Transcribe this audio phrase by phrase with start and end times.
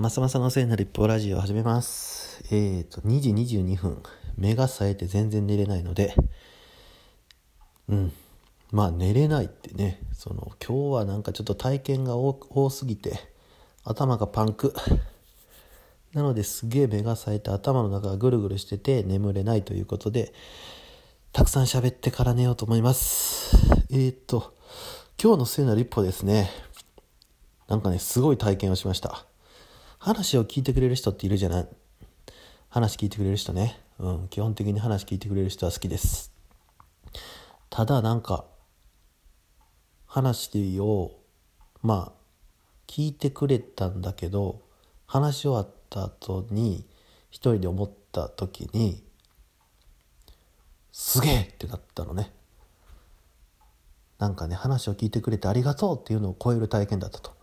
[0.00, 2.42] まさまさのせいなる一方ラジオ始めます。
[2.50, 4.02] えっ、と、2時22分。
[4.38, 6.14] 目が冴えて全然寝れないので、
[7.86, 8.12] うん。
[8.72, 13.12] まあ寝れないってね、その、今日はなんかちょっと体験が多多すぎて、
[13.84, 14.72] 頭がパンク。
[16.14, 20.32] なのですげえ目が冴えて頭の中がぐるぐるしてて眠れないということで、
[21.32, 23.54] たくさん喋ってから寝ようと思います。
[23.90, 24.54] えっ、と、
[25.22, 26.48] 今日の聖なる一歩ですね。
[27.68, 29.26] なんかね、すごい体験をしました。
[30.02, 31.68] 話を聞いてくれる人っているじゃない？
[32.70, 33.78] 話聞いてくれる人ね。
[33.98, 36.32] うん、基本的に話聞いてくれる人は好きです。
[37.68, 38.46] ただなんか、
[40.06, 41.12] 話を、
[41.82, 42.22] まあ、
[42.86, 44.62] 聞いてくれたんだけど、
[45.06, 46.86] 話し終わった後に、
[47.30, 49.04] 一人で思った時に、
[50.92, 52.32] すげえってなったのね。
[54.18, 57.38] なんかね、話を聞いてくれてありがとうっていうのを超える体験だったと。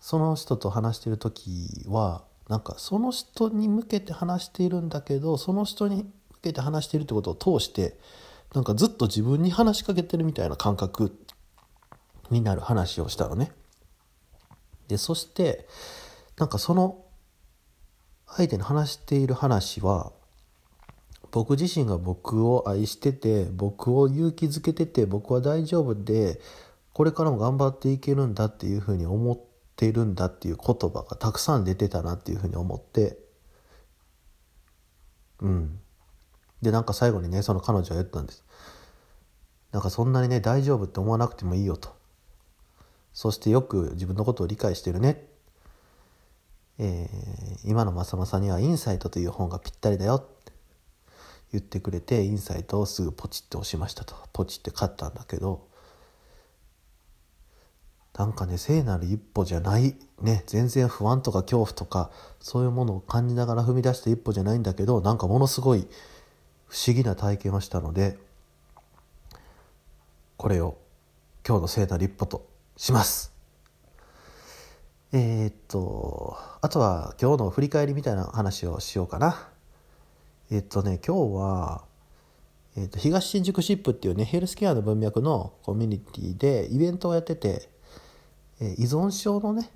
[0.00, 7.96] その人と話してる時はなんかその人に向けて話しているんだけどその人に向けて話しているってことを通して
[8.54, 11.16] なんかずっと自分に話しかけてるみたいな感覚
[12.30, 13.52] になる話をしたのね。
[14.88, 15.68] でそして
[16.36, 17.04] なんかその
[18.26, 20.12] 相手に話している話は
[21.30, 26.40] 僕自身が僕を愛してて僕を勇気づけてて僕は大丈夫で
[26.92, 29.49] これからも頑張っていけるんだっていうふうに思って
[29.80, 33.16] ているんだっていう言葉がたくさん出てたなっていうふうに思って。
[35.40, 35.80] うん。
[36.60, 38.44] でなんか最後にねその彼女は言ったんです。
[39.72, 41.96] なんかそんなにね大丈夫って思わなくてもいいよと。
[43.14, 45.26] そしてよく自分のことを理解してるね。
[46.78, 50.16] えー、今のまさまさには「インサイト」という本がぴったりだよ。
[50.16, 50.52] って
[51.52, 54.14] 言ってくれてインサイトをすぐポチって押しましたと。
[54.34, 55.69] ポチって買ったんだけど。
[58.20, 59.96] なんかね聖なる一歩じゃない。
[60.20, 65.88] ね全然不安とか恐怖とかそういうものを感じながら踏み出した一歩じゃないんだけどなんかものすごい
[66.66, 68.18] 不思議な体験をしたので
[70.36, 70.76] これを
[71.48, 72.46] 今日の聖なる一歩と
[72.76, 73.32] します。
[75.12, 79.48] えー、っとあとは今日の振り返りみたいな話をしようかな。
[80.50, 81.84] えー、っとね今日は
[82.76, 87.79] えー、と東新宿シップっていうねヘルスケアの文脈のコミュニティでイベントをやってて
[88.60, 89.70] え依存症のね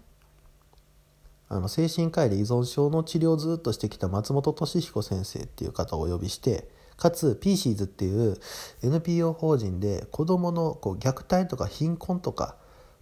[1.49, 8.39] あの精神科医で依存症の治療をずっとしてきた松本俊彦先生っていう方をお呼びしてかつ PCs っていう
[8.83, 12.57] NPO 法人で子どものこう虐待とか貧困とか、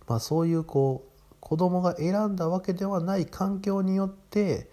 [0.08, 4.70] まあ、そういうこう子どもが選んだわけではない環境によって、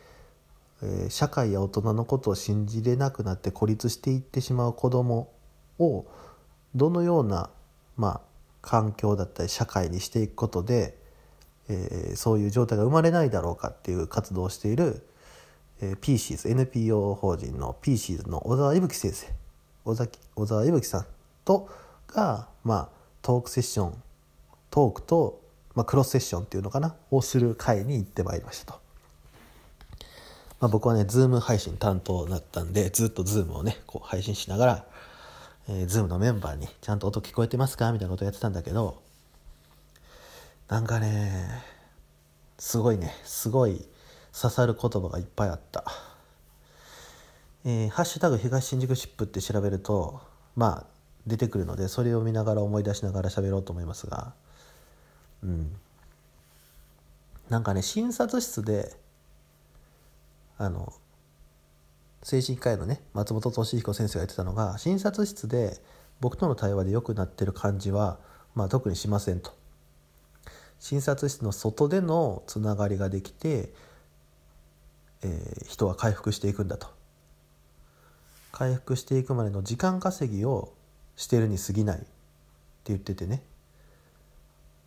[0.81, 5.33] えー、社会や大人のことを信じれなくなって孤立していってしまう子ども
[5.79, 6.05] を
[6.75, 7.49] どのような、
[7.97, 8.21] まあ、
[8.61, 10.98] 環境だったり社会にしていくことで、
[11.69, 15.01] えー、そういう状態が生まれないだろうかっていう活動をしている、
[15.81, 19.27] えー、PCs NPO 法人の PCs の小沢伊吹先生
[19.85, 19.95] 小
[20.35, 21.05] 小沢伊吹さん
[21.45, 21.69] と
[22.07, 22.89] が、まあ、
[23.21, 23.93] トークセッション
[24.71, 25.41] トークと、
[25.75, 28.79] まあ、クロスセッションっていうのかなをする会に行ってまいりましたと。
[30.59, 34.85] まあ、僕はね、ズーム配信担当だったんで、ずっとズームをね、こう配信しながら、
[35.69, 39.01] えー、ズームのメンバーにちゃんと音聞こえてますかみたいなことやってたんだけど
[40.69, 41.63] なんかね
[42.59, 43.87] すごいねすごい
[44.39, 45.83] 刺さる言葉がいっぱいあった
[47.65, 50.21] 「えー、ハッシュタグ東新宿シップ」って調べると
[50.55, 54.33] まあ出てくるのでそれを見ながら思い出しながら喋ろうと思いますが。
[55.43, 55.75] うん。
[57.49, 58.95] なんかね診察室で
[60.57, 60.93] あの
[62.21, 65.81] 精神科医のね松本俊彦先生が言ってたのが診察室で
[66.19, 68.19] 僕との対話で良くなってる感じは、
[68.53, 69.58] まあ、特にしませんと。
[70.79, 73.73] 診察室の外でのつながりができて、
[75.21, 76.87] えー、人は回復していくんだと。
[78.51, 80.73] 回復していくまでの時間稼ぎを
[81.15, 82.07] してるに過ぎないって
[82.85, 83.43] 言っててね。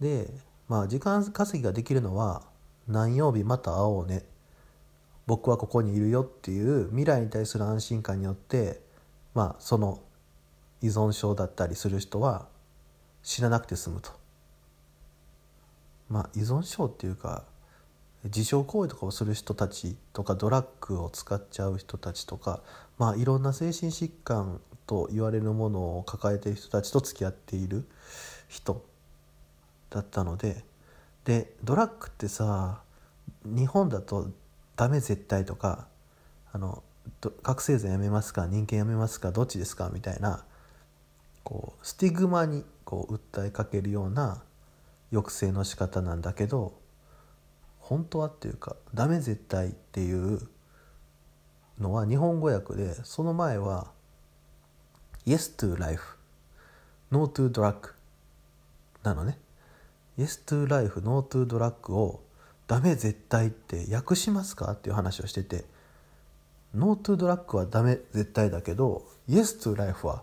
[0.00, 0.28] で
[0.68, 2.42] まあ時間稼ぎができるのは
[2.88, 4.24] 何曜日また会おうね。
[5.26, 8.80] 僕はここにいるよっていう未来に対する安心感によって
[9.34, 10.00] まあその
[10.80, 12.48] 依存症だったりする人は
[13.22, 14.21] 知らなくて済むと。
[16.12, 17.44] まあ依存症っていうか
[18.24, 22.60] 自傷行為とかをする人たちとかドラッグを使っちゃう人たちとか
[22.98, 27.86] まあいろんな精神疾患と言われるものを抱えている人たちと付き合っている
[28.46, 28.84] 人
[29.88, 30.64] だったので
[31.24, 32.82] でドラッグってさ
[33.44, 34.28] 日本だと
[34.76, 35.86] ダメ絶対とか
[36.52, 36.82] あの
[37.42, 40.44] 覚醒剤やめますか人間やめますかどっちですかみたいな
[41.42, 44.42] こうスティグマにこう訴えかけるような
[45.12, 46.80] 抑制の仕方なんだけど
[47.78, 50.48] 本当はっていうか「ダメ絶対」っていう
[51.78, 53.90] のは日本語訳でその前は
[55.26, 56.16] 「Yes to life
[57.10, 57.92] No to drug」
[59.04, 59.38] なのね。
[60.18, 62.22] Yes to life No to drug を
[62.66, 65.64] 「ダメ絶対」って訳しますかっていう話をしてて
[66.72, 70.22] 「No to drug」はダメ絶対だけど「Yes to life」は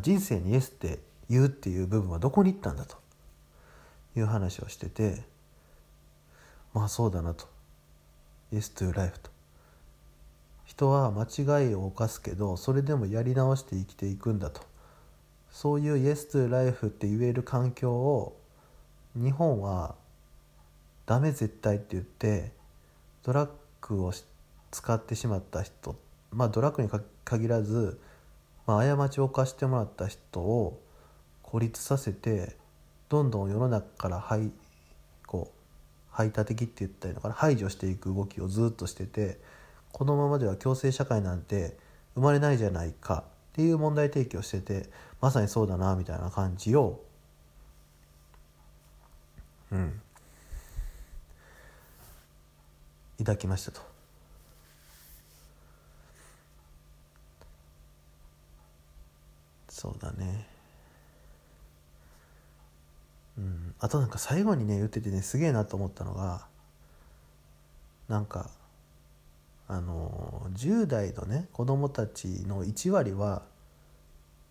[0.00, 2.96] 人生に「Yes」って言うっていう部分はどこに行ったんだと
[4.18, 5.22] いう話をしてて
[6.74, 7.46] まあそうだなと。
[8.52, 9.30] Yes to life と。
[10.64, 11.24] 人は間
[11.62, 14.60] 違いを犯すけどそれでもやり直して生きていくんだと。
[15.50, 18.38] そういう Yes to life って言える環境を
[19.14, 19.94] 日本は
[21.06, 22.52] ダメ絶対って言って
[23.22, 23.50] ドラッ
[23.80, 24.12] グを
[24.70, 25.96] 使ってしまった人
[26.30, 26.90] まあドラッグに
[27.24, 27.98] 限らず、
[28.66, 30.80] まあ、過ちを犯してもらった人を
[31.42, 32.56] 孤立させて
[33.08, 34.50] どんどん世の中から排
[35.26, 35.54] こう
[36.10, 37.34] 排他的って言ったりのかな？
[37.34, 39.38] 排除していく動きをずっとしてて
[39.92, 41.76] このままでは共生社会なんて
[42.14, 44.90] 生まれないじゃないかっていう問題提起をしてて
[45.20, 47.02] まさにそうだなみたいな感じを
[49.72, 50.00] うん
[53.18, 53.80] 抱きましたと。
[59.68, 60.57] そうだね。
[63.38, 66.46] うん、あとなんか最後にね言っててねすげえなと思ったのが
[68.08, 68.50] なんか
[69.68, 73.42] あの10代のね子供たちの1割は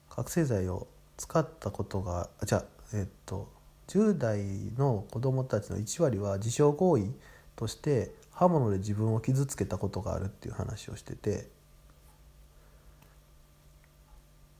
[0.09, 0.87] 覚醒剤を
[1.17, 3.49] 使ったことがあじゃあえっと
[3.87, 4.41] 10代
[4.77, 7.07] の子供たちの1割は自傷行為
[7.55, 11.49] として刃物で自分を傷つけたことがあるっていう話をしてて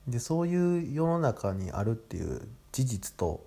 [0.07, 2.41] でそういう世の中にあるっていう
[2.71, 3.45] 事実と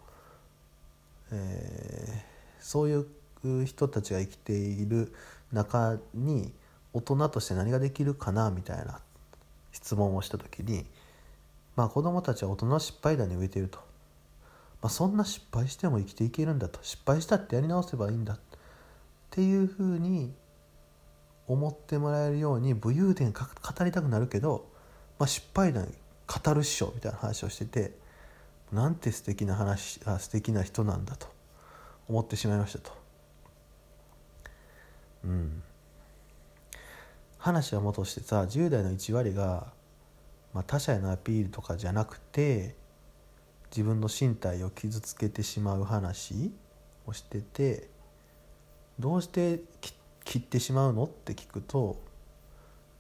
[1.32, 5.12] えー、そういう人たちが生きている
[5.52, 6.52] 中に
[6.92, 9.00] 大人として何ができるかなみたいな
[9.72, 10.86] 質問をした時に
[11.76, 13.78] まあ子供たちは大人の失敗談に植えていると、
[14.82, 16.80] まあ、そんな失敗しても生きていけるんだと。
[16.82, 18.38] 失敗したってやり直せばいいんだっ
[19.30, 20.32] ていうふうに
[21.46, 24.68] 思ってもらえるように武勇伝語りたくなるけど、
[25.18, 25.92] まあ、失敗談
[26.26, 27.92] 語る師匠みたいな話をしてて
[28.72, 31.26] なんて素敵な話あ素敵な人なんだと
[32.08, 32.92] 思ってしまいましたと。
[35.24, 35.62] うん、
[37.38, 39.72] 話は戻してさ10代の1割が、
[40.54, 42.74] まあ、他者へのアピールとかじゃなくて
[43.70, 46.52] 自分の身体を傷つけてしまう話
[47.06, 47.88] をしてて
[48.98, 49.60] どうして
[50.24, 52.00] 切ってしまうのって聞くと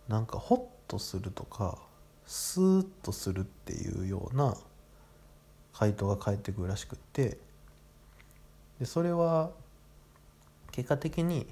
[0.08, 1.78] なんかホッとするとか
[2.26, 4.56] スーッとするっていうような
[5.80, 7.38] 回答が返ってくるらしくって。
[8.78, 9.50] でそれは
[10.72, 11.46] 結果的に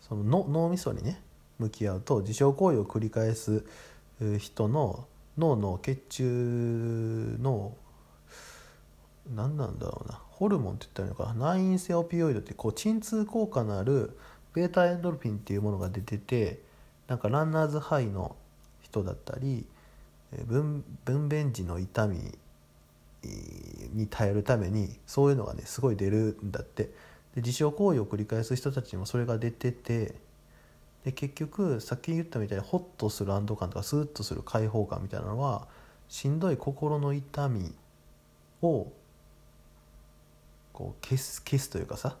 [0.00, 1.20] その脳みそにね
[1.58, 3.62] 向き合うと自傷行為を繰り返す
[4.38, 5.06] 人の
[5.36, 7.74] 脳の血中の
[9.34, 14.16] 何なんだろうなホルモンって言ったらいいのかな内因性オピオイドってこう鎮痛効果のある
[14.54, 16.60] ベータエンドルフィンっていうものが出てて
[17.08, 18.36] なんかランナーズハイの
[18.82, 19.66] 人だったり
[20.46, 22.36] 分娩時の痛み
[23.92, 26.90] に耐えるためにそういうのがねすごい出るんだってで
[27.36, 30.14] 自傷行為を繰り返す人たちにもそれが出てて
[31.04, 35.68] で結局さっき言ったみたいにホッとする安堵感とかスーッとする解放感みたいなのは
[36.08, 37.72] しんどい心の痛み
[38.62, 38.92] を
[40.72, 42.16] こう消す消すというかさ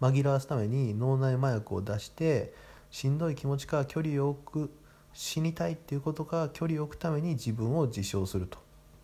[0.00, 2.52] 紛らわすために脳内麻薬を出して
[2.90, 4.70] しんどい気持ちから距離を置く
[5.12, 8.58] 死にたいっていうことから距離を置くために自分を自傷すると。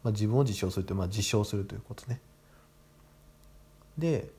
[0.06, 2.20] まあ、自分を自称するという、まあ、自称するということね。
[3.98, 4.30] で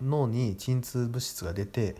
[0.00, 1.96] 脳に鎮痛物質が出て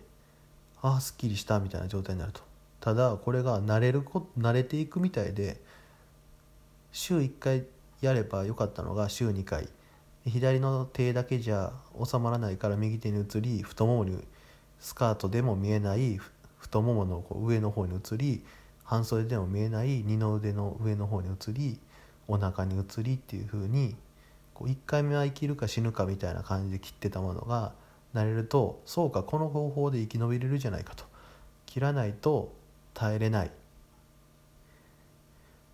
[0.81, 2.41] ああすっきりしたみたいな状態になると
[2.81, 5.61] ただこれが慣れるこ慣れていくみたいで
[6.93, 7.65] 週1回
[8.01, 9.69] やればよかったのが週2回
[10.25, 14.17] 左の手だけじゃ収まらないから右手に移り太ももに
[14.81, 16.19] スカートでも見えない
[16.57, 18.43] 太もものこう上の方に移り
[18.85, 21.79] 半袖でも見えない二の腕の上の方に移り
[22.29, 23.97] お腹に移りっていう風に
[24.55, 27.73] こう1回目は生きるか死ぬかみたいな感じで切ってたものが
[28.15, 31.05] 慣れるとそうかこの方法で生き延びれるじゃないかと。
[31.67, 32.53] 切らないと
[32.93, 33.51] 耐えれない。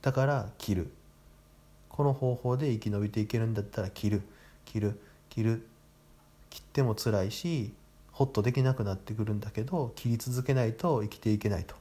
[0.00, 0.92] だから切る。
[1.88, 4.22] この方法で生き延びていけるんだったら切る。
[4.64, 5.00] 切る。
[5.28, 5.66] 切る。
[6.50, 7.72] 切っても辛いし
[8.12, 11.74] ホッとできなくなってくるんだけど切り続けないと生きていけないと。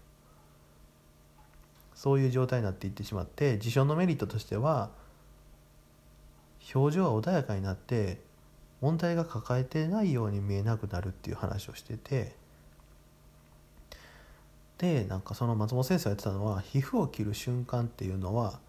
[1.98, 4.92] そういう状態になっていってしまって自傷のメリットとしては
[6.76, 8.22] 表情は穏やかになって
[8.82, 12.36] 問題が抱えてないように見えなくなるっていう話をしてて
[14.78, 18.60] でなんかその松本先生が言ってたのは皮膚を切る瞬間っていうのは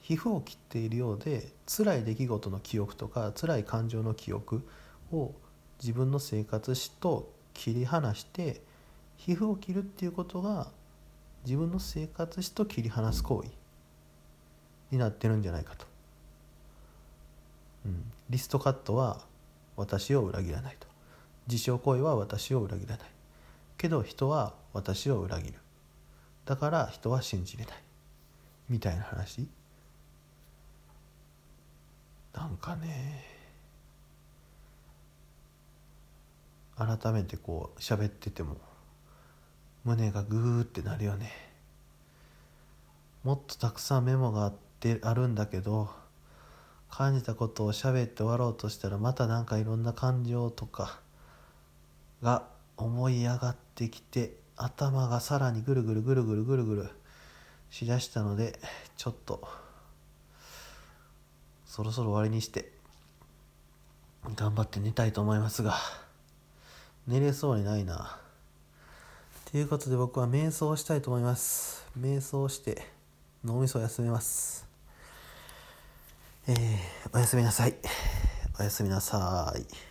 [0.00, 4.66] 皮膚を切っているようで辛い出来事の記憶とか辛い感情の記憶
[5.12, 5.32] を
[5.82, 8.62] 自分の生活史と切り離して
[9.18, 10.68] 皮膚を切るっていうことが
[11.48, 13.48] 自分の生活史と切り離す行為
[14.90, 15.86] になってるんじゃないかと。
[17.86, 19.22] うん、リストカットは
[19.74, 20.86] 私を裏切らないと。
[21.46, 23.08] 自傷行為は私を裏切らない。
[23.78, 25.54] けど人は私を裏切る。
[26.44, 27.74] だから人は信じれない。
[28.68, 29.48] みたいな話。
[32.34, 33.24] なんかね。
[36.76, 38.58] 改めてこう喋ってても
[39.84, 41.32] 胸がグーってなるよね。
[43.24, 45.90] もっとたくさんメモがあってあるんだけど
[46.90, 51.00] 感じたことを喋って終わろうとしたらまたなんかいろんな感情とか
[52.22, 56.90] が思い上がってきて頭がさらにぐるぐるぐるぐるぐるぐる
[57.70, 58.58] しだしたので
[58.96, 59.46] ちょっと
[61.66, 62.72] そろそろ終わりにして
[64.34, 65.74] 頑張って寝たいと思いますが
[67.06, 68.18] 寝れそうにないな。
[69.50, 71.82] ということで僕は瞑想したいと思います。
[71.98, 72.82] 瞑想して
[73.42, 74.68] 脳みそを休めます。
[76.46, 76.56] えー、
[77.14, 77.74] おやすみなさい。
[78.60, 79.87] おやすみなさい。